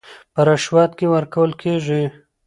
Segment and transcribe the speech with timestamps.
[0.33, 2.03] په رشوت کې ورکول کېږي